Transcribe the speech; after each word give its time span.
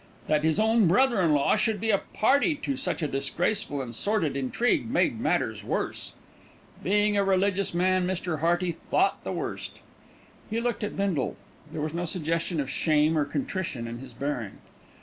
That 0.25 0.43
his 0.43 0.59
own 0.59 0.87
brother 0.87 1.21
in 1.21 1.31
law 1.31 1.55
should 1.55 1.79
be 1.79 1.91
a 1.91 1.99
party 1.99 2.55
to 2.63 2.75
such 2.75 3.03
a 3.03 3.07
disgraceful 3.07 3.83
and 3.83 3.93
sordid 3.93 4.35
intrigue 4.35 4.89
made 4.89 5.19
matters 5.19 5.63
worse. 5.63 6.13
Being 6.83 7.15
a 7.17 7.23
religious 7.23 7.75
man 7.75 8.07
Mr. 8.07 8.39
Hearty 8.39 8.77
thought 8.89 9.23
the 9.23 9.31
worst. 9.31 9.79
He 10.49 10.59
looked 10.59 10.83
at 10.83 10.97
Bindle. 10.97 11.37
There 11.71 11.81
was 11.81 11.93
no 11.93 12.05
suggestion 12.05 12.59
of 12.59 12.67
shame 12.67 13.15
or 13.15 13.25
contrition 13.25 13.85
in 13.87 13.99
his 13.99 14.13
bearing. 14.13 14.57